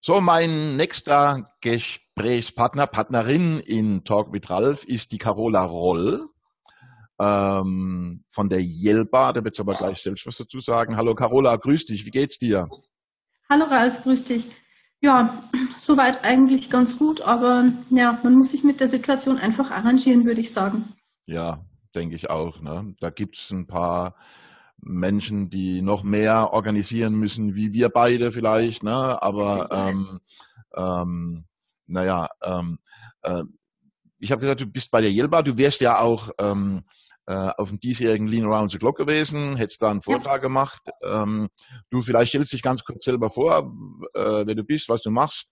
[0.00, 6.28] So, mein nächster Gesprächspartner, Partnerin in Talk mit Ralf ist die Carola Roll
[7.20, 9.32] ähm, von der Jelba.
[9.32, 10.96] Da wird aber gleich selbst was dazu sagen.
[10.96, 12.06] Hallo Carola, grüß dich.
[12.06, 12.68] Wie geht's dir?
[13.50, 14.48] Hallo Ralf, grüß dich.
[15.00, 15.50] Ja,
[15.80, 20.40] soweit eigentlich ganz gut, aber ja, man muss sich mit der Situation einfach arrangieren, würde
[20.40, 20.94] ich sagen.
[21.26, 21.64] Ja,
[21.96, 22.60] denke ich auch.
[22.60, 22.94] Ne?
[23.00, 24.14] Da gibt's ein paar
[24.80, 29.22] Menschen, die noch mehr organisieren müssen, wie wir beide vielleicht, ne?
[29.22, 30.20] Aber ähm,
[30.74, 31.44] ähm,
[31.86, 32.78] naja, ähm,
[33.22, 33.42] äh,
[34.20, 36.82] ich habe gesagt, du bist bei der Jelba, du wärst ja auch ähm,
[37.26, 40.38] äh, auf dem diesjährigen Lean Around the Clock gewesen, hättest da einen Vortrag ja.
[40.38, 40.80] gemacht.
[41.02, 41.48] Ähm,
[41.90, 43.70] du vielleicht stellst dich ganz kurz selber vor,
[44.14, 45.48] äh, wer du bist, was du machst.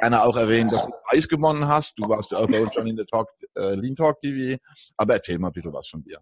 [0.00, 1.96] Gerne auch erwähnen, dass du Preis gewonnen hast.
[1.96, 4.58] Du warst auch bei uns schon in der Talk, äh, Lean Talk TV.
[4.96, 6.18] Aber erzähl mal ein bisschen was von dir.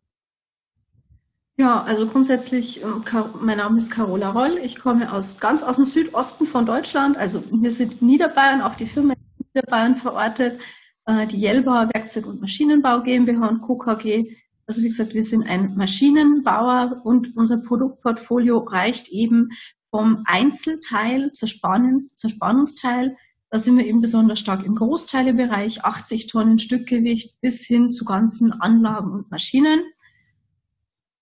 [1.61, 3.03] Ja, also grundsätzlich, ähm,
[3.41, 4.61] mein Name ist Carola Roll.
[4.63, 7.17] Ich komme aus ganz aus dem Südosten von Deutschland.
[7.17, 10.61] Also wir sind in Niederbayern, auch die Firma ist Niederbayern verortet.
[11.07, 13.77] Äh, die Jelba Werkzeug- und Maschinenbau GmbH und Co.
[13.81, 19.49] Also wie gesagt, wir sind ein Maschinenbauer und unser Produktportfolio reicht eben
[19.91, 23.17] vom Einzelteil zur, Spannungsteil.
[23.51, 28.53] Da sind wir eben besonders stark im Großteilebereich, 80 Tonnen Stückgewicht bis hin zu ganzen
[28.53, 29.81] Anlagen und Maschinen.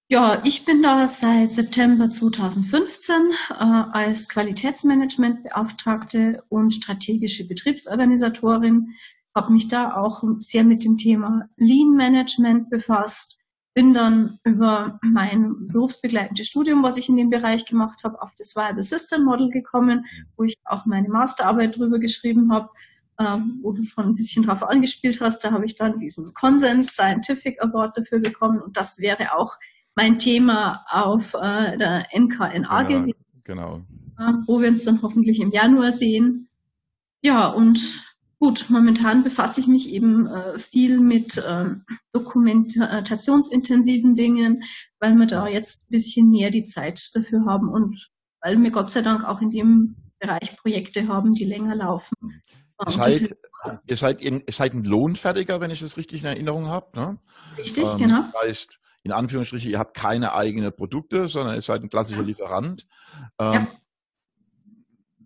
[0.08, 3.16] Ja, ich bin da seit September 2015
[3.50, 8.90] äh, als Qualitätsmanagementbeauftragte und strategische Betriebsorganisatorin,
[9.34, 13.40] habe mich da auch sehr mit dem Thema Lean Management befasst,
[13.74, 18.54] bin dann über mein berufsbegleitendes Studium, was ich in dem Bereich gemacht habe, auf das
[18.54, 22.70] Viable System Model gekommen, wo ich auch meine Masterarbeit drüber geschrieben habe,
[23.18, 25.42] ähm, wo du schon ein bisschen drauf angespielt hast.
[25.42, 29.56] Da habe ich dann diesen Consens Scientific Award dafür bekommen und das wäre auch
[29.96, 33.24] mein Thema auf äh, der NKNA genau, gewesen.
[33.44, 33.80] Genau.
[34.46, 36.48] Wo wir uns dann hoffentlich im Januar sehen.
[37.22, 38.02] Ja, und
[38.38, 41.70] gut, momentan befasse ich mich eben äh, viel mit äh,
[42.12, 44.62] dokumentationsintensiven Dingen,
[45.00, 48.10] weil wir da jetzt ein bisschen mehr die Zeit dafür haben und
[48.42, 52.14] weil wir Gott sei Dank auch in dem Bereich Projekte haben, die länger laufen.
[52.84, 53.36] Ihr seid,
[53.86, 56.88] ihr seid, ihr seid ein Lohnfertiger, wenn ich das richtig in Erinnerung habe.
[56.94, 57.18] Ne?
[57.56, 58.22] Richtig, ähm, genau.
[58.22, 62.88] Das heißt, in Anführungsstrichen, ihr habt keine eigenen Produkte, sondern ihr seid ein klassischer Lieferant.
[63.38, 63.68] Ähm, ja.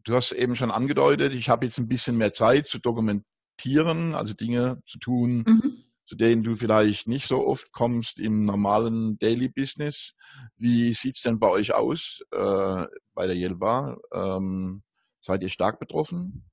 [0.04, 4.34] Du hast eben schon angedeutet, ich habe jetzt ein bisschen mehr Zeit zu dokumentieren, also
[4.34, 5.84] Dinge zu tun, mhm.
[6.04, 10.12] zu denen du vielleicht nicht so oft kommst im normalen Daily Business.
[10.58, 13.96] Wie sieht's denn bei euch aus äh, bei der Jelba?
[14.12, 14.82] Ähm,
[15.22, 16.49] seid ihr stark betroffen?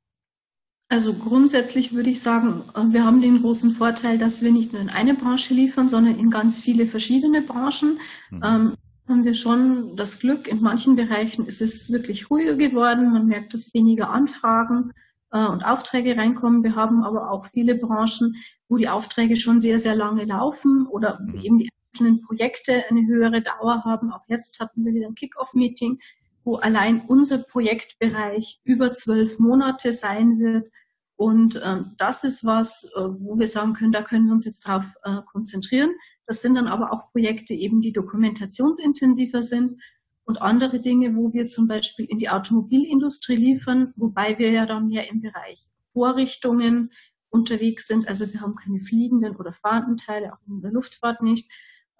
[0.89, 4.81] Also grundsätzlich würde ich sagen, äh, wir haben den großen Vorteil, dass wir nicht nur
[4.81, 7.99] in eine Branche liefern, sondern in ganz viele verschiedene Branchen.
[8.31, 8.41] Mhm.
[8.43, 8.73] Ähm,
[9.07, 13.13] haben wir schon das Glück, in manchen Bereichen ist es wirklich ruhiger geworden.
[13.13, 14.91] Man merkt, dass weniger Anfragen
[15.31, 16.63] äh, und Aufträge reinkommen.
[16.63, 18.35] Wir haben aber auch viele Branchen,
[18.67, 21.41] wo die Aufträge schon sehr, sehr lange laufen oder mhm.
[21.41, 24.11] eben die einzelnen Projekte eine höhere Dauer haben.
[24.11, 25.99] Auch jetzt hatten wir wieder ein Kick-Off-Meeting
[26.47, 30.71] wo allein unser Projektbereich über zwölf Monate sein wird.
[31.17, 34.65] Und ähm, das ist was, äh, wo wir sagen können, da können wir uns jetzt
[34.65, 35.91] drauf äh, konzentrieren.
[36.25, 39.81] Das sind dann aber auch Projekte eben, die dokumentationsintensiver sind
[40.23, 44.87] und andere Dinge, wo wir zum Beispiel in die Automobilindustrie liefern, wobei wir ja dann
[44.87, 46.91] mehr im Bereich Vorrichtungen
[47.29, 48.07] unterwegs sind.
[48.07, 51.51] Also wir haben keine fliegenden oder fahrenden Teile, auch in der Luftfahrt nicht.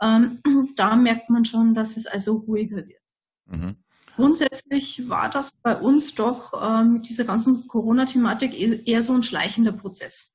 [0.01, 0.39] Ähm,
[0.77, 3.01] da merkt man schon, dass es also ruhiger wird.
[3.47, 3.75] Mhm.
[4.17, 9.22] Grundsätzlich war das bei uns doch äh, mit dieser ganzen Corona-Thematik e-, eher so ein
[9.22, 10.33] schleichender Prozess.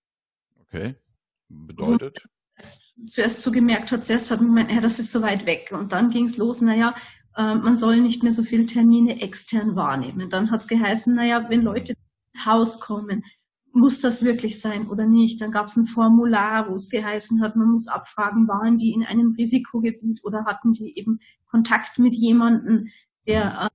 [0.60, 0.94] Okay.
[1.48, 2.22] Bedeutet?
[3.08, 5.72] Zuerst so gemerkt hat, zuerst hat man gemeint, ja, das ist so weit weg.
[5.72, 6.94] Und dann ging es los, naja,
[7.36, 10.30] äh, man soll nicht mehr so viele Termine extern wahrnehmen.
[10.30, 11.94] Dann hat es geheißen, naja, wenn Leute
[12.34, 13.24] ins Haus kommen,
[13.72, 15.40] muss das wirklich sein oder nicht?
[15.40, 19.02] Dann gab es ein Formular, wo es geheißen hat, man muss abfragen, waren die in
[19.02, 21.18] einem Risikogebiet oder hatten die eben
[21.50, 22.88] Kontakt mit jemandem,
[23.26, 23.68] der äh,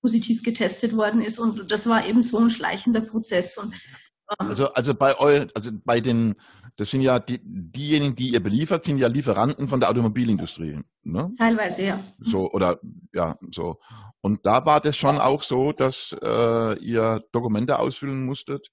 [0.00, 1.38] positiv getestet worden ist.
[1.38, 3.58] Und das war eben so ein schleichender Prozess.
[3.58, 6.34] Und, ähm, also, also bei euch, also bei den,
[6.76, 10.80] das sind ja die, diejenigen, die ihr beliefert, sind ja Lieferanten von der Automobilindustrie.
[11.02, 11.32] Ne?
[11.38, 12.04] Teilweise, ja.
[12.18, 12.80] So, oder
[13.12, 13.78] ja, so.
[14.22, 18.68] Und da war das schon auch so, dass äh, ihr Dokumente ausfüllen musstet,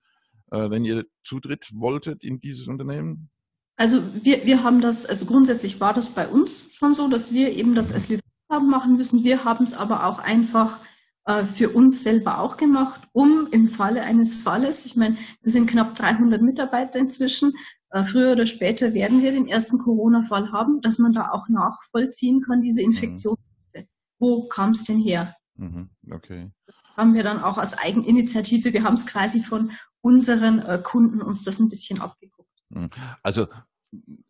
[0.52, 3.30] äh, wenn ihr Zutritt wolltet in dieses Unternehmen?
[3.76, 7.52] Also wir, wir haben das, also grundsätzlich war das bei uns schon so, dass wir
[7.52, 9.24] eben das als Lieferant haben machen müssen.
[9.24, 10.80] Wir haben es aber auch einfach
[11.26, 15.70] äh, für uns selber auch gemacht, um im Falle eines Falles, ich meine, wir sind
[15.70, 17.54] knapp 300 Mitarbeiter inzwischen,
[17.90, 22.42] äh, früher oder später werden wir den ersten Corona-Fall haben, dass man da auch nachvollziehen
[22.42, 22.92] kann, diese mhm.
[22.92, 23.36] Infektion.
[23.76, 23.84] Mhm.
[24.20, 25.36] Wo kam es denn her?
[25.56, 25.90] Mhm.
[26.12, 26.52] Okay.
[26.96, 29.72] haben wir dann auch als Eigeninitiative, wir haben es quasi von
[30.02, 32.50] unseren äh, Kunden uns das ein bisschen abgeguckt.
[32.74, 32.90] Hm.
[33.24, 33.48] Also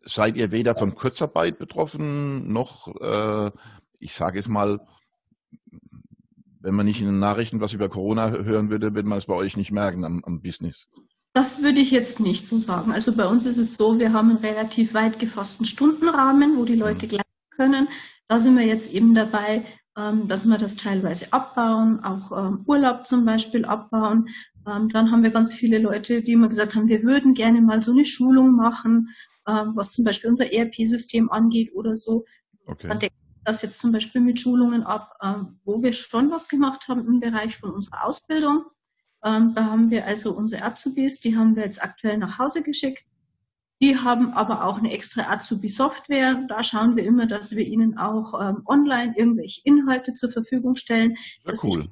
[0.02, 3.50] seid ihr weder von Kurzarbeit betroffen, noch, äh,
[3.98, 4.80] ich sage es mal,
[6.60, 9.34] wenn man nicht in den Nachrichten was über Corona hören würde, wird man es bei
[9.34, 10.88] euch nicht merken am, am Business.
[11.32, 12.90] Das würde ich jetzt nicht so sagen.
[12.90, 16.74] Also bei uns ist es so, wir haben einen relativ weit gefassten Stundenrahmen, wo die
[16.74, 17.10] Leute mhm.
[17.10, 17.88] gleich können.
[18.28, 19.64] Da sind wir jetzt eben dabei,
[19.96, 24.28] ähm, dass wir das teilweise abbauen, auch ähm, Urlaub zum Beispiel abbauen.
[24.66, 27.82] Ähm, dann haben wir ganz viele Leute, die immer gesagt haben, wir würden gerne mal
[27.82, 29.08] so eine Schulung machen,
[29.50, 32.26] was zum Beispiel unser ERP-System angeht oder so.
[32.66, 32.86] Okay.
[32.86, 32.98] Dann
[33.48, 35.16] das jetzt zum Beispiel mit Schulungen ab,
[35.64, 38.64] wo wir schon was gemacht haben im Bereich von unserer Ausbildung.
[39.24, 43.04] Ähm, da haben wir also unsere Azubis, die haben wir jetzt aktuell nach Hause geschickt.
[43.80, 46.44] Die haben aber auch eine extra Azubi-Software.
[46.48, 51.16] Da schauen wir immer, dass wir ihnen auch ähm, online irgendwelche Inhalte zur Verfügung stellen,
[51.44, 51.82] dass cool.
[51.82, 51.90] sie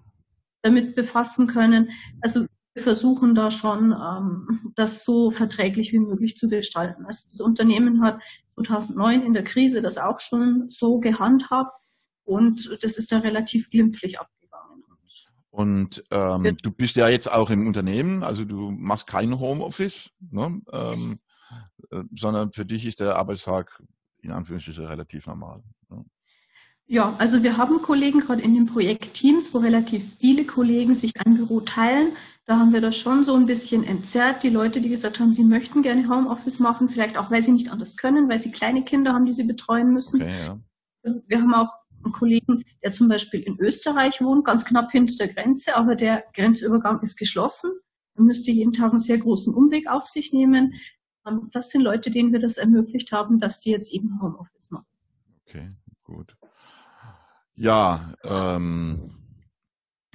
[0.63, 1.91] damit befassen können.
[2.21, 2.46] Also
[2.77, 7.07] versuchen da schon, ähm, das so verträglich wie möglich zu gestalten.
[7.07, 8.21] Also das Unternehmen hat
[8.55, 11.73] 2009 in der Krise das auch schon so gehandhabt
[12.25, 14.29] und das ist da relativ glimpflich ab
[15.57, 20.61] und ähm, du bist ja jetzt auch im Unternehmen, also du machst kein Homeoffice, ne?
[20.71, 21.19] ähm,
[21.91, 23.83] äh, sondern für dich ist der Arbeitstag
[24.21, 25.63] in Anführungsstrichen relativ normal.
[26.89, 31.35] Ja, also wir haben Kollegen gerade in den Projektteams, wo relativ viele Kollegen sich ein
[31.35, 32.13] Büro teilen.
[32.45, 34.45] Da haben wir das schon so ein bisschen entzerrt.
[34.45, 37.73] Die Leute, die gesagt haben, sie möchten gerne Homeoffice machen, vielleicht auch, weil sie nicht
[37.73, 40.23] anders können, weil sie kleine Kinder haben, die sie betreuen müssen.
[40.23, 40.59] Okay, ja.
[41.27, 41.73] Wir haben auch
[42.05, 46.25] einen Kollegen, der zum Beispiel in Österreich wohnt, ganz knapp hinter der Grenze, aber der
[46.35, 47.73] Grenzübergang ist geschlossen.
[48.15, 50.75] Er müsste jeden Tag einen sehr großen Umweg auf sich nehmen.
[51.27, 54.87] Ähm, das sind Leute, denen wir das ermöglicht haben, dass die jetzt eben Homeoffice machen.
[55.49, 55.73] Okay,
[56.05, 56.37] gut.
[57.57, 59.15] Ja, ähm,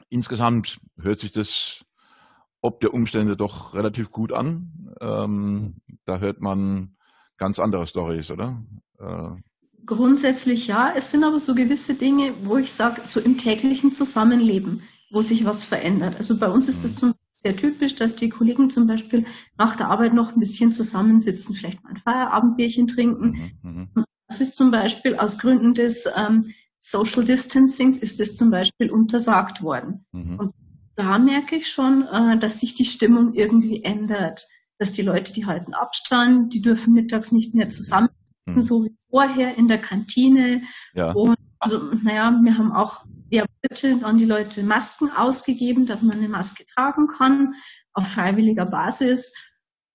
[0.10, 1.84] insgesamt hört sich das
[2.62, 4.94] ob der Umstände doch relativ gut an.
[5.02, 6.96] Ähm, da hört man
[7.38, 8.64] ganz andere Stories, oder?
[9.00, 9.30] Äh,
[9.86, 10.94] Grundsätzlich ja.
[10.96, 15.44] Es sind aber so gewisse Dinge, wo ich sage, so im täglichen Zusammenleben, wo sich
[15.44, 16.16] was verändert.
[16.18, 16.98] Also bei uns ist das mhm.
[16.98, 19.26] zum sehr typisch, dass die Kollegen zum Beispiel
[19.58, 23.52] nach der Arbeit noch ein bisschen zusammensitzen, vielleicht mal ein Feierabendbierchen trinken.
[23.64, 24.06] Mhm, mhm.
[24.28, 26.54] das ist zum Beispiel aus Gründen des ähm,
[26.84, 30.06] Social Distancings ist es zum Beispiel untersagt worden.
[30.12, 30.40] Mhm.
[30.40, 30.54] Und
[30.96, 34.48] da merke ich schon, äh, dass sich die Stimmung irgendwie ändert.
[34.80, 38.10] Dass die Leute, die halten Abstand, die dürfen mittags nicht mehr zusammen
[38.46, 38.64] mhm.
[38.64, 40.64] so wie vorher in der Kantine.
[40.94, 41.12] Ja.
[41.12, 46.18] Und also, naja, wir haben auch ja, bitte an die Leute Masken ausgegeben, dass man
[46.18, 47.54] eine Maske tragen kann
[47.94, 49.34] auf freiwilliger Basis.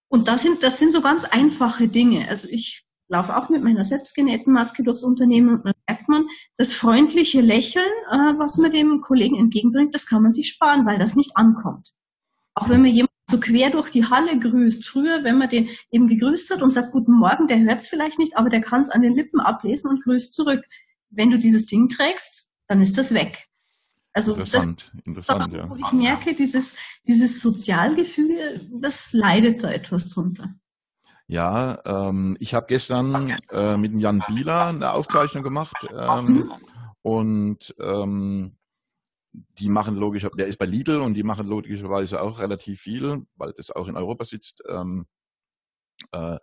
[0.09, 2.29] Und das sind, das sind so ganz einfache Dinge.
[2.29, 7.41] Also ich laufe auch mit meiner selbstgenähten Maske durchs Unternehmen und merkt man, das freundliche
[7.41, 11.37] Lächeln, äh, was man dem Kollegen entgegenbringt, das kann man sich sparen, weil das nicht
[11.37, 11.93] ankommt.
[12.55, 14.87] Auch wenn man jemanden so quer durch die Halle grüßt.
[14.87, 18.19] Früher, wenn man den eben gegrüßt hat und sagt Guten Morgen, der hört es vielleicht
[18.19, 20.65] nicht, aber der kann es an den Lippen ablesen und grüßt zurück.
[21.11, 23.47] Wenn du dieses Ding trägst, dann ist das weg.
[24.13, 25.71] Also interessant, das, interessant, ja.
[25.77, 26.75] Ich merke, dieses,
[27.07, 30.55] dieses Sozialgefüge, das leidet da etwas drunter.
[31.29, 36.53] Ja, ähm, ich habe gestern äh, mit dem Jan Bieler eine Aufzeichnung gemacht ähm,
[37.03, 38.57] und ähm,
[39.33, 43.53] die machen logisch, der ist bei Lidl und die machen logischerweise auch relativ viel, weil
[43.53, 45.07] das auch in Europa sitzt, ähm,
[46.13, 46.39] äh,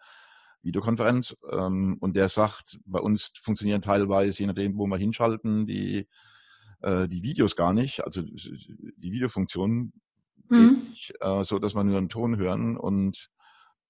[0.64, 1.36] Videokonferenz.
[1.52, 6.08] Ähm, und der sagt, bei uns funktionieren teilweise, je nachdem, wo wir hinschalten, die,
[6.82, 9.94] äh, die Videos gar nicht, also die Videofunktion,
[10.50, 10.94] mhm.
[11.20, 13.30] äh, so dass man nur einen Ton hören und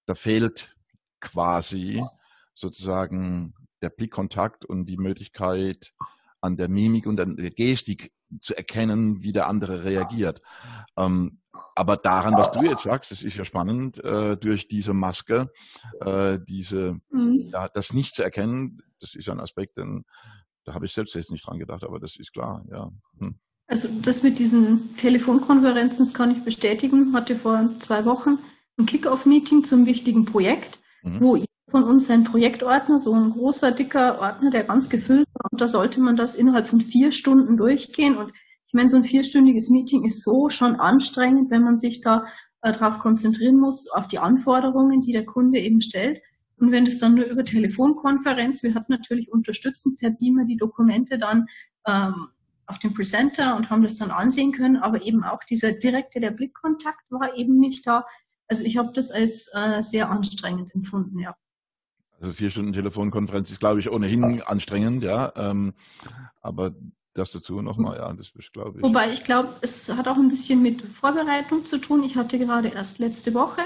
[0.05, 0.75] da fehlt
[1.23, 2.03] quasi
[2.53, 5.93] sozusagen der Blickkontakt und die Möglichkeit,
[6.41, 8.11] an der Mimik und an der Gestik
[8.41, 10.41] zu erkennen, wie der andere reagiert.
[10.97, 11.39] Ähm,
[11.75, 15.51] aber daran, was du jetzt sagst, das ist ja spannend, äh, durch diese Maske,
[16.01, 17.49] äh, diese, mhm.
[17.53, 20.03] ja, das nicht zu erkennen, das ist ein Aspekt, den,
[20.65, 22.91] da habe ich selbst jetzt nicht dran gedacht, aber das ist klar, ja.
[23.19, 23.35] Hm.
[23.67, 28.39] Also das mit diesen Telefonkonferenzen, das kann ich bestätigen, hatte vor zwei Wochen
[28.77, 31.21] ein Kick-Off-Meeting zum wichtigen Projekt, mhm.
[31.21, 35.51] wo von uns ein Projektordner, so ein großer, dicker Ordner, der ganz gefüllt war.
[35.51, 38.15] Und da sollte man das innerhalb von vier Stunden durchgehen.
[38.15, 38.31] Und
[38.67, 42.25] ich meine, so ein vierstündiges Meeting ist so schon anstrengend, wenn man sich da
[42.61, 46.21] äh, darauf konzentrieren muss, auf die Anforderungen, die der Kunde eben stellt.
[46.57, 51.17] Und wenn das dann nur über Telefonkonferenz, wir hatten natürlich unterstützend per Beamer die Dokumente
[51.17, 51.47] dann
[51.87, 52.29] ähm,
[52.65, 56.31] auf dem Presenter und haben das dann ansehen können, aber eben auch dieser direkte, der
[56.31, 58.05] Blickkontakt war eben nicht da.
[58.47, 61.35] Also ich habe das als äh, sehr anstrengend empfunden, ja.
[62.19, 65.33] Also vier Stunden Telefonkonferenz ist, glaube ich, ohnehin anstrengend, ja.
[65.35, 65.73] Ähm,
[66.41, 66.71] aber
[67.13, 68.83] Das dazu nochmal, ja, das ist, glaube ich.
[68.83, 72.03] Wobei ich glaube, es hat auch ein bisschen mit Vorbereitung zu tun.
[72.03, 73.61] Ich hatte gerade erst letzte Woche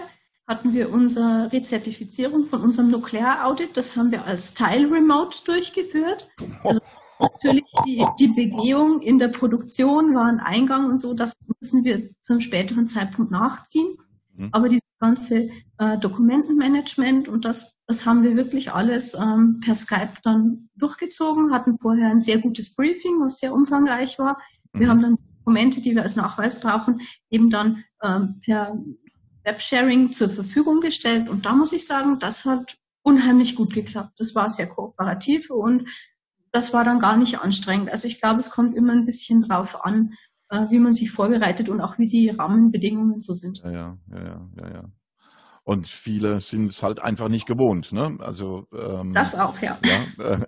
[0.47, 3.75] hatten wir unsere Rezertifizierung von unserem Nuklear-Audit.
[3.75, 6.29] Das haben wir als Teil remote durchgeführt.
[6.63, 6.79] Also
[7.19, 12.09] natürlich die, die Begehung in der Produktion war ein Eingang und so, das müssen wir
[12.21, 13.97] zum späteren Zeitpunkt nachziehen.
[14.37, 14.49] Mhm.
[14.51, 20.13] Aber dieses ganze äh, Dokumentenmanagement und das, das haben wir wirklich alles ähm, per Skype
[20.23, 24.39] dann durchgezogen, hatten vorher ein sehr gutes Briefing, was sehr umfangreich war.
[24.73, 24.91] Wir mhm.
[24.91, 28.77] haben dann Dokumente, die wir als Nachweis brauchen, eben dann ähm, per
[29.43, 31.29] Websharing zur Verfügung gestellt.
[31.29, 34.15] Und da muss ich sagen, das hat unheimlich gut geklappt.
[34.17, 35.87] Das war sehr kooperativ und
[36.51, 37.89] das war dann gar nicht anstrengend.
[37.89, 40.13] Also ich glaube, es kommt immer ein bisschen drauf an,
[40.49, 43.61] wie man sich vorbereitet und auch wie die Rahmenbedingungen so sind.
[43.63, 44.83] Ja, ja, ja, ja, ja.
[45.63, 48.17] Und viele sind es halt einfach nicht gewohnt, ne?
[48.21, 49.77] Also ähm, das auch, ja.
[49.83, 50.05] ja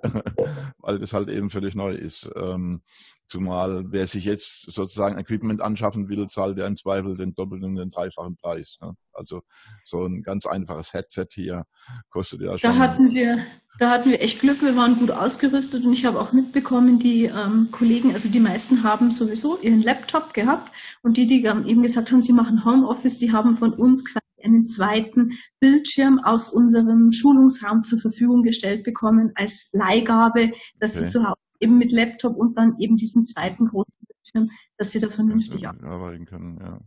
[0.78, 2.32] weil das halt eben völlig neu ist.
[2.38, 2.84] Ähm,
[3.28, 7.92] zumal wer sich jetzt sozusagen Equipment anschaffen will, zahlt ja im Zweifel den doppelten, den
[7.92, 8.78] dreifachen Preis.
[8.82, 8.94] Ne?
[9.12, 9.42] Also
[9.84, 11.66] so ein ganz einfaches Headset hier
[12.10, 12.72] kostet ja schon.
[12.72, 13.40] Da hatten wir
[13.80, 17.26] da hatten wir echt Glück, wir waren gut ausgerüstet und ich habe auch mitbekommen, die
[17.26, 20.72] ähm, Kollegen, also die meisten haben sowieso ihren Laptop gehabt
[21.02, 24.68] und die, die eben gesagt haben, sie machen Homeoffice, die haben von uns quasi einen
[24.68, 31.08] zweiten Bildschirm aus unserem Schulungsraum zur Verfügung gestellt bekommen als Leihgabe, dass okay.
[31.08, 35.00] sie zu Hause eben mit Laptop und dann eben diesen zweiten großen Bildschirm, dass sie
[35.00, 36.58] da vernünftig arbeiten können.
[36.62, 36.80] Ja.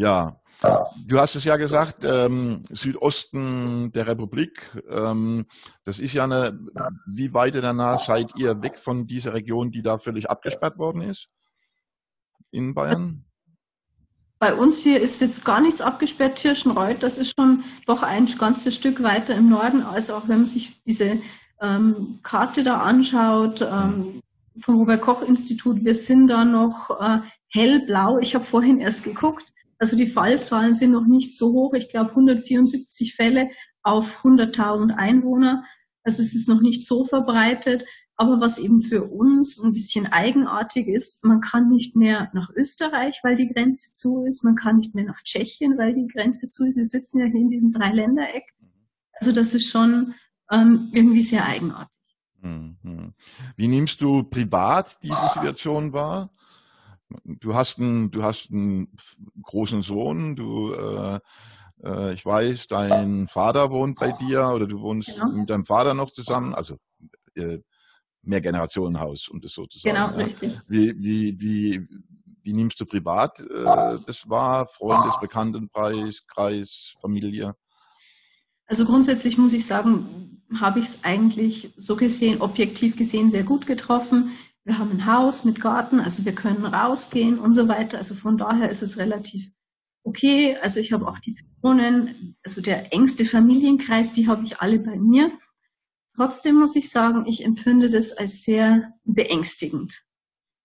[0.00, 0.40] Ja,
[1.06, 5.44] du hast es ja gesagt, ähm, Südosten der Republik, ähm,
[5.84, 6.58] das ist ja eine,
[7.06, 11.28] wie weit danach seid ihr weg von dieser Region, die da völlig abgesperrt worden ist?
[12.50, 13.26] In Bayern?
[14.38, 16.38] Bei uns hier ist jetzt gar nichts abgesperrt.
[16.38, 19.82] Tirschenreuth, das ist schon doch ein ganzes Stück weiter im Norden.
[19.82, 21.20] Also auch wenn man sich diese
[21.60, 24.22] ähm, Karte da anschaut, ähm,
[24.58, 28.16] vom Robert Koch Institut, wir sind da noch äh, hellblau.
[28.18, 29.52] Ich habe vorhin erst geguckt.
[29.80, 31.72] Also die Fallzahlen sind noch nicht so hoch.
[31.72, 33.48] Ich glaube 174 Fälle
[33.82, 35.64] auf 100.000 Einwohner.
[36.04, 37.86] Also es ist noch nicht so verbreitet.
[38.16, 43.20] Aber was eben für uns ein bisschen eigenartig ist, man kann nicht mehr nach Österreich,
[43.22, 44.44] weil die Grenze zu ist.
[44.44, 46.76] Man kann nicht mehr nach Tschechien, weil die Grenze zu ist.
[46.76, 48.44] Wir sitzen ja hier in diesem Dreiländereck.
[49.14, 50.14] Also das ist schon
[50.50, 51.98] ähm, irgendwie sehr eigenartig.
[52.42, 53.14] Mhm.
[53.56, 56.30] Wie nimmst du privat diese Situation wahr?
[57.24, 58.88] Du hast einen, du hast einen
[59.42, 61.20] großen Sohn, du, äh,
[61.84, 65.32] äh, ich weiß, dein Vater wohnt bei dir oder du wohnst genau.
[65.32, 66.76] mit deinem Vater noch zusammen, also
[67.34, 67.58] äh,
[68.22, 69.96] Mehrgenerationenhaus, um das so zu sagen.
[69.96, 70.24] Genau, ja.
[70.24, 70.52] richtig.
[70.68, 71.88] Wie, wie, wie,
[72.42, 74.66] wie nimmst du privat äh, das wahr?
[74.66, 77.54] Freundes, Bekanntenkreis, Kreis, Familie?
[78.66, 83.66] Also grundsätzlich muss ich sagen, habe ich es eigentlich so gesehen, objektiv gesehen, sehr gut
[83.66, 84.30] getroffen.
[84.70, 87.98] Wir haben ein Haus mit Garten, also wir können rausgehen und so weiter.
[87.98, 89.50] Also von daher ist es relativ
[90.04, 90.58] okay.
[90.62, 94.94] Also ich habe auch die Personen, also der engste Familienkreis, die habe ich alle bei
[94.94, 95.32] mir.
[96.14, 100.04] Trotzdem muss ich sagen, ich empfinde das als sehr beängstigend.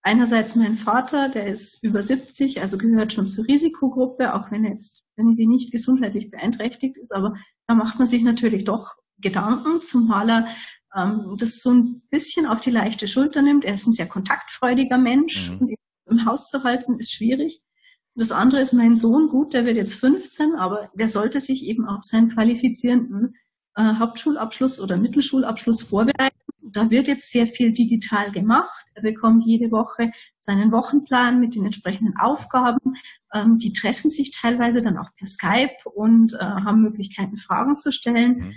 [0.02, 4.70] Einerseits mein Vater, der ist über 70, also gehört schon zur Risikogruppe, auch wenn er
[4.70, 7.34] jetzt irgendwie nicht gesundheitlich beeinträchtigt ist, aber
[7.66, 10.48] da macht man sich natürlich doch Gedanken, zumal er
[10.96, 13.64] ähm, das so ein bisschen auf die leichte Schulter nimmt.
[13.64, 15.58] Er ist ein sehr kontaktfreudiger Mensch mhm.
[15.58, 15.74] und
[16.08, 17.60] im Haus zu halten ist schwierig.
[18.14, 21.86] Das andere ist mein Sohn, gut, der wird jetzt 15, aber der sollte sich eben
[21.86, 23.34] auf seinen qualifizierenden
[23.74, 26.34] äh, Hauptschulabschluss oder Mittelschulabschluss vorbereiten.
[26.62, 28.86] Da wird jetzt sehr viel digital gemacht.
[28.94, 30.10] Er bekommt jede Woche
[30.40, 32.94] seinen Wochenplan mit den entsprechenden Aufgaben.
[33.34, 37.92] Ähm, die treffen sich teilweise dann auch per Skype und äh, haben Möglichkeiten, Fragen zu
[37.92, 38.38] stellen.
[38.38, 38.54] Mhm.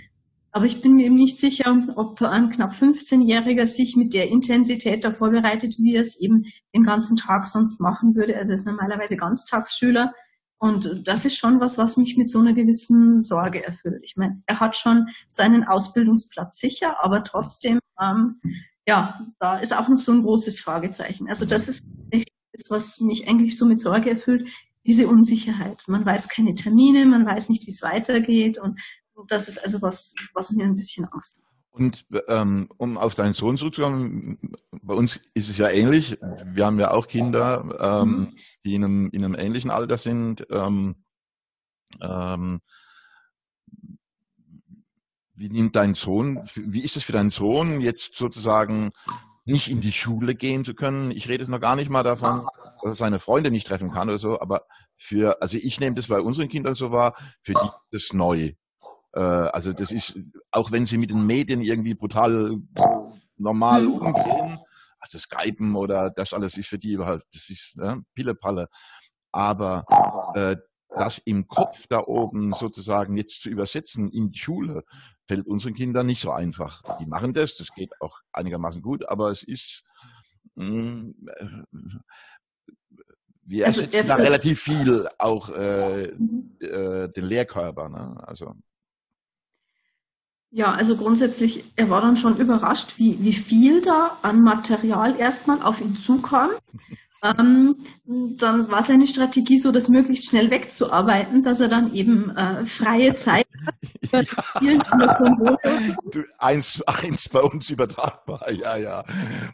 [0.52, 5.04] Aber ich bin mir eben nicht sicher, ob ein knapp 15-Jähriger sich mit der Intensität
[5.04, 8.36] da vorbereitet, wie er es eben den ganzen Tag sonst machen würde.
[8.36, 10.12] Also er ist normalerweise Ganztagsschüler.
[10.58, 14.02] Und das ist schon was, was mich mit so einer gewissen Sorge erfüllt.
[14.02, 18.40] Ich meine, er hat schon seinen Ausbildungsplatz sicher, aber trotzdem, ähm,
[18.86, 21.28] ja, da ist auch noch so ein großes Fragezeichen.
[21.28, 24.50] Also das ist das, was mich eigentlich so mit Sorge erfüllt,
[24.84, 25.84] diese Unsicherheit.
[25.88, 28.80] Man weiß keine Termine, man weiß nicht, wie es weitergeht und
[29.28, 31.50] das ist also was, was mir ein bisschen Angst macht.
[31.72, 34.38] Und ähm, um auf deinen Sohn zurückzukommen,
[34.82, 36.18] bei uns ist es ja ähnlich.
[36.46, 38.36] Wir haben ja auch Kinder, ähm, mhm.
[38.64, 40.46] die in einem, in einem ähnlichen Alter sind.
[40.50, 40.96] Ähm,
[42.00, 42.60] ähm,
[45.34, 48.90] wie nimmt dein Sohn, wie ist es für deinen Sohn, jetzt sozusagen
[49.44, 51.10] nicht in die Schule gehen zu können?
[51.12, 52.46] Ich rede jetzt noch gar nicht mal davon,
[52.82, 54.66] dass er seine Freunde nicht treffen kann oder so, aber
[54.98, 58.52] für, also ich nehme das bei unseren Kindern so wahr, für die ist das neu.
[59.14, 60.18] Äh, also das ist,
[60.50, 62.58] auch wenn sie mit den Medien irgendwie brutal
[63.36, 64.58] normal umgehen,
[65.00, 68.68] also Skypen oder das alles ist für die überhaupt, das ist ne, Pillepalle.
[69.32, 69.84] Aber
[70.34, 70.56] äh,
[70.96, 74.82] das im Kopf da oben sozusagen jetzt zu übersetzen in die Schule,
[75.26, 76.82] fällt unseren Kindern nicht so einfach.
[76.98, 79.84] Die machen das, das geht auch einigermaßen gut, aber es ist,
[80.56, 81.12] mh,
[81.70, 82.02] hm,
[83.44, 86.56] wir also ersetzen da relativ viel auch äh, mhm.
[86.60, 87.88] äh, den Lehrkörper.
[87.88, 88.16] Ne?
[88.26, 88.54] Also
[90.50, 95.62] ja, also grundsätzlich, er war dann schon überrascht, wie, wie viel da an Material erstmal
[95.62, 96.50] auf ihn zukam.
[97.22, 97.76] Ähm,
[98.38, 103.14] dann war seine Strategie so, das möglichst schnell wegzuarbeiten, dass er dann eben äh, freie
[103.16, 103.74] Zeit hat
[104.62, 105.18] ja.
[106.10, 109.04] Du, eins, eins bei uns übertragbar, ja, ja.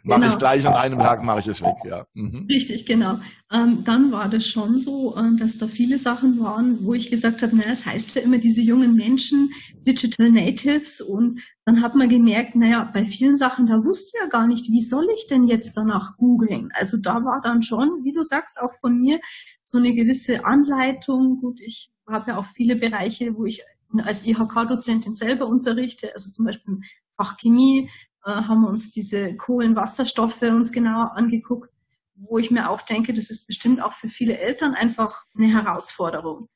[0.03, 0.31] Mache genau.
[0.31, 2.05] ich gleich an einem Tag, mache ich es weg, ja.
[2.13, 2.47] Mhm.
[2.49, 3.19] Richtig, genau.
[3.51, 7.43] Ähm, dann war das schon so, äh, dass da viele Sachen waren, wo ich gesagt
[7.43, 9.51] habe, naja, es heißt ja immer diese jungen Menschen,
[9.85, 14.47] Digital Natives und dann hat man gemerkt, naja, bei vielen Sachen, da wusste ja gar
[14.47, 16.69] nicht, wie soll ich denn jetzt danach googeln?
[16.73, 19.19] Also da war dann schon, wie du sagst, auch von mir
[19.63, 21.39] so eine gewisse Anleitung.
[21.41, 23.63] Gut, ich habe ja auch viele Bereiche, wo ich
[24.03, 26.79] als IHK-Dozentin selber unterrichte, also zum Beispiel
[27.15, 27.89] Fach Chemie,
[28.25, 31.71] äh, haben wir uns diese Kohlenwasserstoffe uns genauer angeguckt,
[32.15, 36.49] wo ich mir auch denke, das ist bestimmt auch für viele Eltern einfach eine Herausforderung.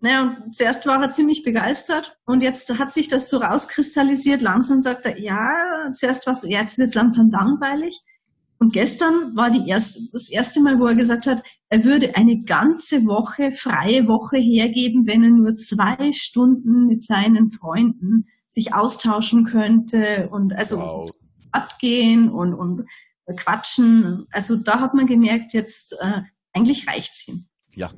[0.00, 4.40] Naja, und zuerst war er ziemlich begeistert und jetzt hat sich das so rauskristallisiert.
[4.40, 8.00] Langsam sagt er, ja, zuerst war es so, ja, jetzt wird es langsam langweilig.
[8.60, 12.42] Und gestern war die erste, das erste Mal, wo er gesagt hat, er würde eine
[12.42, 19.44] ganze Woche, freie Woche hergeben, wenn er nur zwei Stunden mit seinen Freunden sich austauschen
[19.44, 21.10] könnte und also wow.
[21.52, 22.84] abgehen und, und
[23.36, 24.26] quatschen.
[24.32, 26.22] Also da hat man gemerkt, jetzt äh,
[26.52, 27.46] eigentlich reicht's ihm.
[27.74, 27.90] Ja,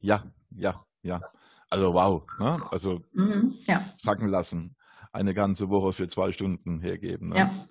[0.00, 1.20] ja, ja, ja.
[1.68, 2.62] Also wow, ne?
[2.70, 3.92] also mhm, ja.
[3.98, 4.74] sacken lassen,
[5.12, 7.28] eine ganze Woche für zwei Stunden hergeben.
[7.28, 7.36] Ne?
[7.36, 7.68] Ja,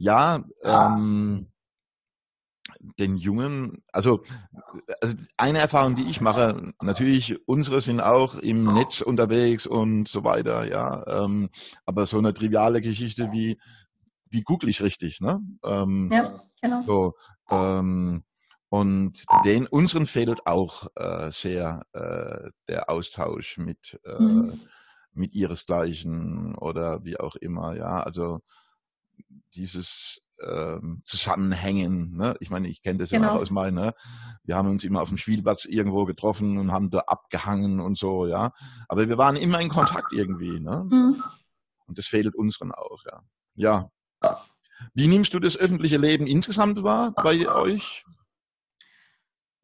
[0.00, 1.46] ja ähm,
[2.98, 4.22] den Jungen, also,
[5.00, 10.24] also eine Erfahrung, die ich mache, natürlich unsere sind auch im Netz unterwegs und so
[10.24, 11.50] weiter, ja, ähm,
[11.84, 13.58] aber so eine triviale Geschichte wie
[14.32, 15.40] wie google ich richtig, ne?
[15.64, 16.82] Ähm, ja, genau.
[16.86, 17.14] So,
[17.50, 18.22] ähm,
[18.68, 24.60] und den unseren fehlt auch äh, sehr äh, der Austausch mit äh, mhm.
[25.12, 27.74] mit ihresgleichen oder wie auch immer.
[27.74, 28.40] Ja, also
[29.54, 32.16] dieses ähm, Zusammenhängen.
[32.16, 32.36] Ne?
[32.40, 33.28] Ich meine, ich kenne das genau.
[33.28, 33.86] ja auch aus meiner.
[33.86, 33.94] Ne?
[34.44, 38.26] Wir haben uns immer auf dem Spielplatz irgendwo getroffen und haben da abgehangen und so.
[38.26, 38.52] Ja,
[38.88, 40.60] aber wir waren immer in Kontakt irgendwie.
[40.60, 40.86] Ne?
[40.88, 41.22] Mhm.
[41.86, 43.02] Und das fehlt unseren auch.
[43.04, 43.22] Ja.
[43.54, 43.90] Ja.
[44.94, 48.04] Wie nimmst du das öffentliche Leben insgesamt wahr bei euch?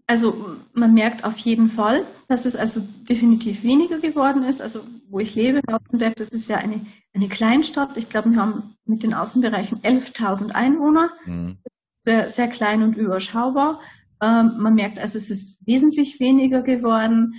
[0.09, 4.61] Also man merkt auf jeden Fall, dass es also definitiv weniger geworden ist.
[4.61, 6.87] Also wo ich lebe, Lautenberg, das ist ja eine,
[7.17, 7.97] eine Kleinstadt.
[7.97, 11.11] Ich glaube, wir haben mit den Außenbereichen 11.000 Einwohner.
[11.25, 11.59] Mhm.
[12.01, 13.81] Sehr, sehr klein und überschaubar.
[14.23, 17.35] Ähm, man merkt also, es ist wesentlich weniger geworden.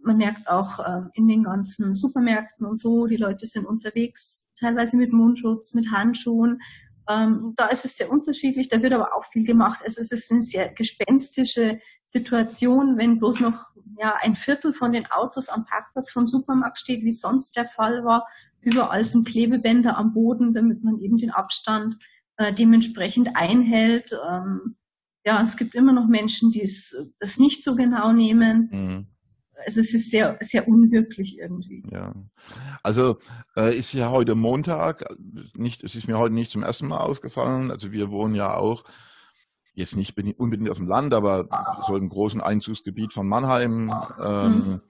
[0.00, 4.96] Man merkt auch ähm, in den ganzen Supermärkten und so, die Leute sind unterwegs, teilweise
[4.96, 6.60] mit Mundschutz, mit Handschuhen.
[7.08, 9.80] Ähm, da ist es sehr unterschiedlich, da wird aber auch viel gemacht.
[9.82, 13.66] Also es ist eine sehr gespenstische Situation, wenn bloß noch
[13.98, 18.04] ja, ein Viertel von den Autos am Parkplatz vom Supermarkt steht, wie sonst der Fall
[18.04, 18.26] war.
[18.64, 21.96] Überall sind Klebebänder am Boden, damit man eben den Abstand
[22.36, 24.10] äh, dementsprechend einhält.
[24.28, 24.76] Ähm,
[25.24, 28.68] ja, es gibt immer noch Menschen, die es das nicht so genau nehmen.
[28.70, 29.06] Mhm
[29.66, 31.82] also es ist sehr, sehr unwirklich irgendwie.
[31.90, 32.12] Ja.
[32.82, 33.18] Also
[33.56, 35.04] äh, ist ja heute Montag,
[35.54, 37.70] nicht, es ist mir heute nicht zum ersten Mal aufgefallen.
[37.70, 38.84] Also wir wohnen ja auch
[39.74, 41.48] jetzt nicht unbedingt auf dem Land, aber
[41.86, 44.80] so im großen Einzugsgebiet von Mannheim, ähm, mhm.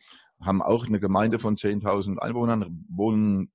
[0.40, 3.50] haben auch eine Gemeinde von 10.000 Einwohnern, wohnen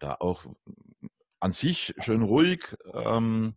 [0.00, 0.44] da auch
[1.40, 2.76] an sich schön ruhig.
[2.92, 3.54] Ähm,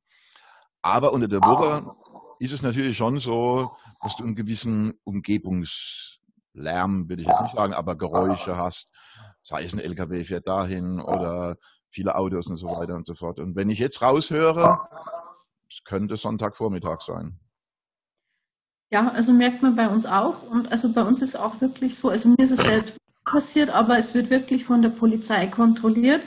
[0.82, 1.94] aber unter der Woche
[2.40, 7.74] ist es natürlich schon so, dass du einen gewissen Umgebungslärm, würde ich jetzt nicht sagen,
[7.74, 8.90] aber Geräusche hast.
[9.44, 11.58] Sei es ein LKW fährt dahin oder
[11.90, 13.40] viele Autos und so weiter und so fort.
[13.40, 14.88] Und wenn ich jetzt raushöre,
[15.70, 17.40] es könnte Sonntagvormittag sein.
[18.92, 20.44] Ja, also merkt man bei uns auch.
[20.44, 23.98] Und also bei uns ist auch wirklich so, also mir ist es selbst passiert, aber
[23.98, 26.22] es wird wirklich von der Polizei kontrolliert.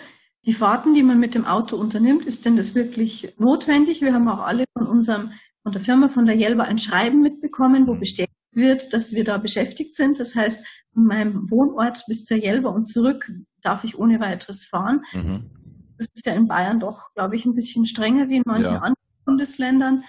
[0.46, 4.02] Die Fahrten, die man mit dem Auto unternimmt, ist denn das wirklich notwendig?
[4.02, 7.86] Wir haben auch alle von unserem von der Firma, von der Jelba ein Schreiben mitbekommen,
[7.86, 10.20] wo bestätigt wird, dass wir da beschäftigt sind.
[10.20, 10.60] Das heißt,
[10.92, 15.02] von meinem Wohnort bis zur Jelba und zurück darf ich ohne weiteres fahren.
[15.12, 15.50] Mhm.
[15.96, 18.78] Das ist ja in Bayern doch, glaube ich, ein bisschen strenger wie in manchen ja.
[18.78, 20.04] anderen Bundesländern.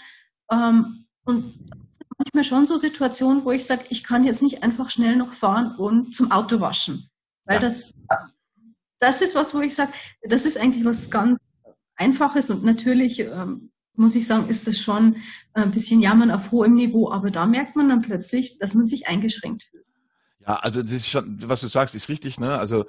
[0.52, 1.54] Ähm, und
[2.18, 5.76] manchmal schon so Situationen, wo ich sage, ich kann jetzt nicht einfach schnell noch fahren
[5.76, 7.10] und zum Auto waschen.
[7.46, 7.62] Weil ja.
[7.62, 7.92] das,
[9.00, 9.92] das ist was, wo ich sage,
[10.24, 11.38] das ist eigentlich was ganz
[11.98, 15.18] Einfaches und natürlich ähm, muss ich sagen, ist das schon
[15.54, 17.12] ein bisschen Jammern auf hohem Niveau.
[17.12, 19.86] Aber da merkt man dann plötzlich, dass man sich eingeschränkt fühlt.
[20.46, 22.58] Ja, also das ist schon, was du sagst, ist richtig, ne?
[22.58, 22.86] Also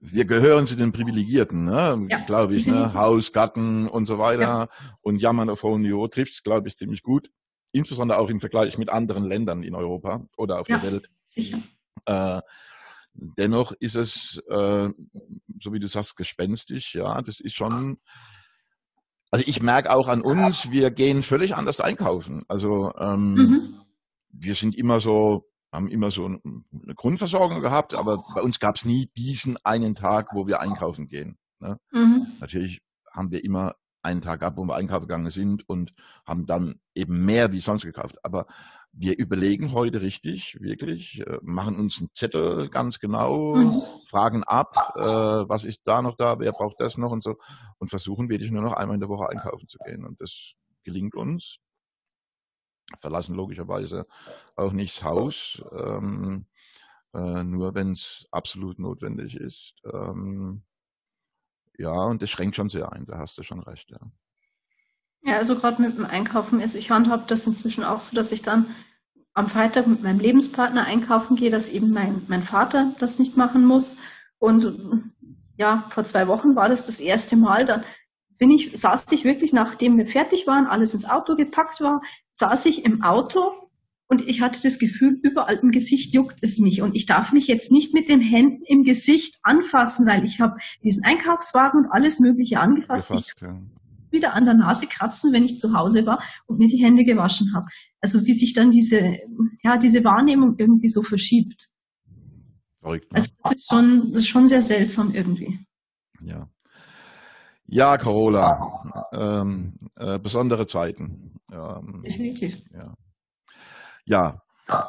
[0.00, 2.06] wir gehören zu den Privilegierten, ne?
[2.10, 2.92] Ja, glaube ich, ne?
[2.94, 4.42] Haus, Garten und so weiter.
[4.42, 4.68] Ja.
[5.00, 7.30] Und Jammern auf hohem Niveau trifft es, glaube ich, ziemlich gut.
[7.72, 11.10] Insbesondere auch im Vergleich mit anderen Ländern in Europa oder auf ja, der Welt.
[11.24, 11.60] Sicher.
[12.06, 12.40] Äh,
[13.12, 14.88] dennoch ist es, äh,
[15.60, 17.20] so wie du sagst, gespenstisch, ja.
[17.22, 17.98] Das ist schon,
[19.30, 22.44] also ich merke auch an uns, wir gehen völlig anders einkaufen.
[22.48, 23.80] Also ähm, mhm.
[24.30, 28.84] wir sind immer so haben immer so eine Grundversorgung gehabt, aber bei uns gab es
[28.84, 31.36] nie diesen einen Tag, wo wir einkaufen gehen.
[31.60, 31.78] Ne?
[31.92, 32.26] Mhm.
[32.40, 32.80] Natürlich
[33.12, 33.74] haben wir immer
[34.08, 35.94] einen Tag ab, wo wir einkaufen gegangen sind und
[36.26, 38.16] haben dann eben mehr wie sonst gekauft.
[38.24, 38.46] Aber
[38.92, 43.82] wir überlegen heute richtig, wirklich, äh, machen uns einen Zettel ganz genau, mhm.
[44.04, 45.02] fragen ab, äh,
[45.48, 47.36] was ist da noch da, wer braucht das noch und so
[47.78, 50.04] und versuchen wirklich nur noch einmal in der Woche einkaufen zu gehen.
[50.04, 51.58] Und das gelingt uns
[52.96, 54.06] verlassen logischerweise
[54.56, 56.46] auch nicht das Haus, ähm,
[57.14, 59.74] äh, nur wenn es absolut notwendig ist.
[59.84, 60.62] Ähm,
[61.78, 63.98] ja, und das schränkt schon sehr ein, da hast du schon recht, ja.
[65.22, 68.42] Ja, also gerade mit dem Einkaufen ist, ich handhabe das inzwischen auch so, dass ich
[68.42, 68.74] dann
[69.34, 73.64] am Freitag mit meinem Lebenspartner einkaufen gehe, dass eben mein, mein Vater das nicht machen
[73.64, 73.98] muss.
[74.38, 75.12] Und
[75.56, 77.84] ja, vor zwei Wochen war das das erste Mal, dann
[78.38, 82.00] bin ich, saß ich wirklich, nachdem wir fertig waren, alles ins Auto gepackt war,
[82.32, 83.67] saß ich im Auto
[84.08, 86.80] und ich hatte das Gefühl, überall im Gesicht juckt es mich.
[86.80, 90.56] Und ich darf mich jetzt nicht mit den Händen im Gesicht anfassen, weil ich habe
[90.82, 93.08] diesen Einkaufswagen und alles Mögliche angefasst.
[93.08, 93.60] Gefasst, ja.
[94.10, 97.54] Wieder an der Nase kratzen, wenn ich zu Hause war und mir die Hände gewaschen
[97.54, 97.66] habe.
[98.00, 99.18] Also wie sich dann diese,
[99.62, 101.68] ja, diese Wahrnehmung irgendwie so verschiebt.
[102.80, 103.16] Verrückt, ne?
[103.16, 105.58] Also das ist schon, das ist schon sehr seltsam irgendwie.
[106.22, 106.48] Ja.
[107.66, 111.34] Ja, Carola, ähm, äh, besondere Zeiten.
[111.52, 112.62] Ähm, Definitiv.
[112.72, 112.94] Ja.
[114.08, 114.42] Ja,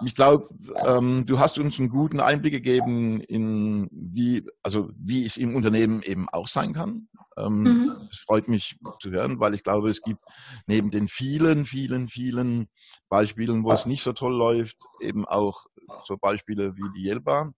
[0.03, 0.49] ich glaube,
[0.85, 6.01] ähm, du hast uns einen guten Einblick gegeben in wie, also wie es im Unternehmen
[6.03, 7.07] eben auch sein kann.
[7.37, 8.07] Ähm, mhm.
[8.11, 10.21] Es freut mich zu hören, weil ich glaube, es gibt
[10.67, 12.67] neben den vielen, vielen, vielen
[13.07, 15.65] Beispielen, wo es nicht so toll läuft, eben auch
[16.05, 17.53] so Beispiele wie die Jelba.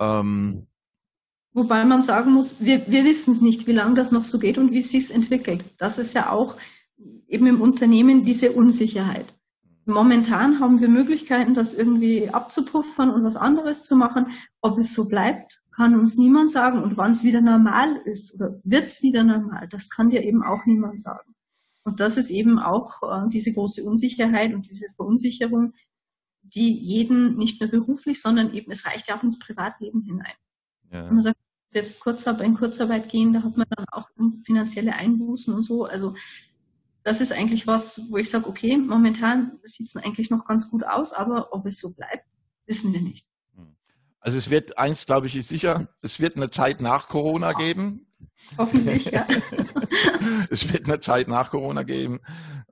[0.00, 0.68] Ähm,
[1.52, 4.58] Wobei man sagen muss, wir, wir wissen es nicht, wie lange das noch so geht
[4.58, 5.64] und wie es sich entwickelt.
[5.78, 6.56] Das ist ja auch
[7.26, 9.34] eben im Unternehmen diese Unsicherheit.
[9.88, 14.32] Momentan haben wir Möglichkeiten, das irgendwie abzupuffern und was anderes zu machen.
[14.60, 16.82] Ob es so bleibt, kann uns niemand sagen.
[16.82, 20.42] Und wann es wieder normal ist oder wird es wieder normal, das kann dir eben
[20.42, 21.34] auch niemand sagen.
[21.84, 25.72] Und das ist eben auch äh, diese große Unsicherheit und diese Verunsicherung,
[26.42, 30.34] die jeden nicht nur beruflich, sondern eben, es reicht ja auch ins Privatleben hinein.
[30.90, 31.06] Ja.
[31.06, 31.36] Wenn man sagt,
[31.72, 34.08] jetzt Kurzarbeit, in Kurzarbeit gehen, da hat man dann auch
[34.44, 35.84] finanzielle Einbußen und so.
[35.84, 36.16] Also
[37.06, 40.82] das ist eigentlich was, wo ich sage, okay, momentan sieht es eigentlich noch ganz gut
[40.84, 42.26] aus, aber ob es so bleibt,
[42.66, 43.26] wissen wir nicht.
[43.54, 43.76] Hm.
[44.18, 48.08] Also es wird eins, glaube ich, ist sicher, es wird eine Zeit nach Corona geben.
[48.58, 49.24] Hoffentlich, ja.
[50.50, 52.18] es wird eine Zeit nach Corona geben.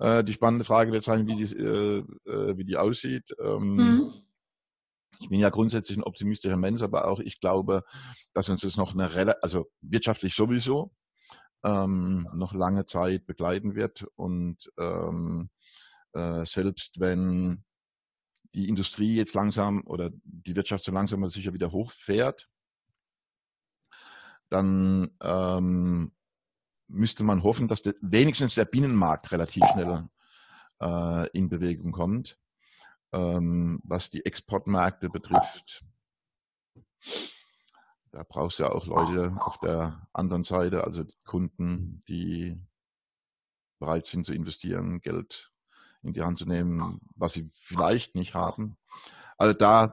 [0.01, 3.31] Äh, die spannende Frage wird sein, wie die, äh, äh, wie die aussieht.
[3.40, 4.25] Ähm, mhm
[5.20, 7.85] ich bin ja grundsätzlich ein optimistischer Mensch, aber auch ich glaube,
[8.33, 10.90] dass uns das noch eine, also wirtschaftlich sowieso,
[11.64, 15.50] ähm, noch lange Zeit begleiten wird und ähm,
[16.12, 17.64] äh, selbst wenn
[18.55, 22.48] die Industrie jetzt langsam oder die Wirtschaft so langsam aber sicher wieder hochfährt,
[24.48, 26.12] dann ähm,
[26.87, 30.09] müsste man hoffen, dass der, wenigstens der Binnenmarkt relativ schnell
[30.81, 32.38] äh, in Bewegung kommt
[33.14, 35.85] ähm, was die Exportmärkte betrifft.
[38.14, 42.57] Da brauchst du ja auch Leute auf der anderen Seite, also Kunden, die
[43.81, 45.50] bereit sind zu investieren, Geld
[46.05, 48.77] in die Hand zu nehmen, was sie vielleicht nicht haben.
[49.37, 49.92] Also da,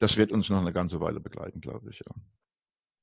[0.00, 2.00] das wird uns noch eine ganze Weile begleiten, glaube ich.
[2.00, 2.12] Ja.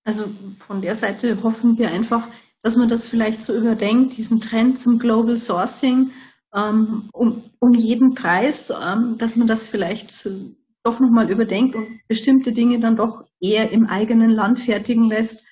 [0.03, 0.25] Also
[0.67, 2.27] von der Seite hoffen wir einfach,
[2.61, 6.11] dass man das vielleicht so überdenkt, diesen Trend zum Global Sourcing,
[6.53, 11.99] ähm, um, um jeden Preis, ähm, dass man das vielleicht äh, doch nochmal überdenkt und
[12.07, 15.43] bestimmte Dinge dann doch eher im eigenen Land fertigen lässt.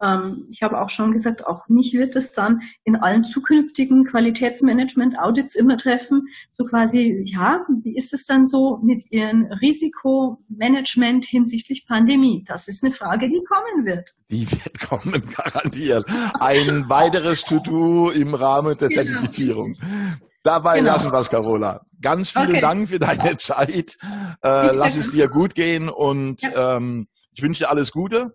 [0.00, 5.56] Ähm, ich habe auch schon gesagt, auch mich wird es dann in allen zukünftigen Qualitätsmanagement-Audits
[5.56, 6.28] immer treffen.
[6.52, 12.44] So quasi, ja, wie ist es dann so mit Ihrem Risikomanagement hinsichtlich Pandemie?
[12.46, 14.10] Das ist eine Frage, die kommen wird.
[14.30, 16.06] Die wird kommen, garantiert.
[16.38, 19.02] Ein weiteres To-Do im Rahmen der genau.
[19.02, 19.76] Zertifizierung.
[20.48, 20.92] Dabei genau.
[20.92, 21.84] lassen wir es, Carola.
[22.00, 22.60] Ganz vielen okay.
[22.62, 23.98] Dank für deine Zeit.
[24.42, 26.78] Äh, lass es dir gut gehen und ja.
[26.78, 28.34] ähm, ich wünsche dir alles Gute.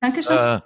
[0.00, 0.36] Dankeschön.
[0.36, 0.60] Äh,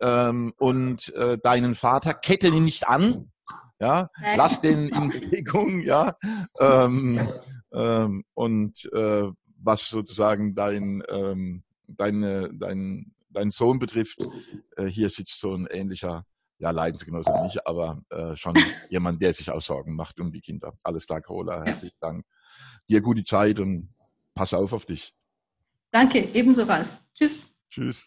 [0.00, 3.30] ähm, und äh, deinen Vater kette ihn nicht an.
[3.78, 6.16] ja, lass den in Bewegung, ja,
[6.58, 7.32] ähm,
[7.72, 9.30] ähm, und äh,
[9.62, 14.18] was sozusagen dein, ähm, deine, dein, dein Sohn betrifft,
[14.76, 16.24] äh, hier sitzt so ein ähnlicher,
[16.58, 18.54] ja, Leidensgenosse nicht, aber äh, schon
[18.90, 20.72] jemand, der sich auch Sorgen macht um die Kinder.
[20.82, 22.24] Alles klar, Carola, herzlichen Dank.
[22.88, 23.94] Dir gute Zeit und
[24.34, 25.12] pass auf auf dich.
[25.90, 26.88] Danke, ebenso Ralf.
[27.14, 27.42] Tschüss.
[27.70, 28.04] Tschüss.